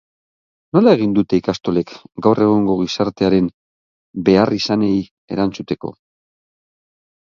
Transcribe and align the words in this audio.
Nola 0.75 0.93
egin 0.97 1.11
dute 1.17 1.37
ikastolek 1.41 1.93
gaur 2.27 2.41
egungo 2.47 2.77
gizartearen 2.81 3.51
beharrizanei 4.31 4.93
erantzuteko? 5.37 5.97